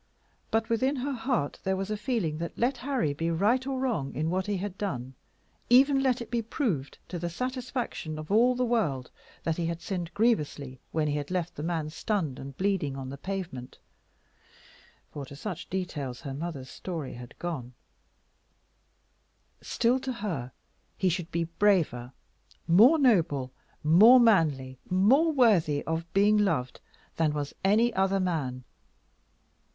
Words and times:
But 0.49 0.67
within 0.67 0.95
her 0.95 1.11
heart 1.11 1.59
there 1.63 1.75
was 1.75 1.91
a 1.91 1.95
feeling 1.95 2.39
that, 2.39 2.57
let 2.57 2.77
Harry 2.77 3.13
be 3.13 3.29
right 3.29 3.67
or 3.67 3.79
wrong 3.79 4.15
in 4.15 4.31
what 4.31 4.47
he 4.47 4.57
had 4.57 4.75
done, 4.75 5.13
even 5.69 6.01
let 6.01 6.23
it 6.23 6.31
be 6.31 6.41
proved, 6.41 6.97
to 7.07 7.19
the 7.19 7.29
satisfaction 7.29 8.17
of 8.17 8.31
all 8.31 8.55
the 8.55 8.65
world, 8.65 9.11
that 9.43 9.57
he 9.57 9.67
had 9.67 9.79
sinned 9.79 10.11
grievously 10.15 10.81
when 10.91 11.07
he 11.07 11.17
had 11.17 11.29
left 11.29 11.53
the 11.53 11.61
man 11.61 11.91
stunned 11.91 12.39
and 12.39 12.57
bleeding 12.57 12.97
on 12.97 13.09
the 13.11 13.17
pavement, 13.19 13.77
for 15.11 15.23
to 15.23 15.35
such 15.35 15.69
details 15.69 16.21
her 16.21 16.33
mother's 16.33 16.71
story 16.71 17.13
had 17.13 17.37
gone, 17.37 17.75
still, 19.61 19.99
to 19.99 20.13
her 20.13 20.51
he 20.97 21.09
should 21.09 21.29
be 21.31 21.43
braver, 21.43 22.11
more 22.67 22.97
noble, 22.97 23.51
more 23.83 24.19
manly, 24.19 24.79
more 24.89 25.31
worthy 25.31 25.83
of 25.83 26.11
being 26.11 26.37
loved, 26.39 26.81
than 27.17 27.33
was 27.35 27.53
any 27.63 27.93
other 27.93 28.19
man. 28.19 28.63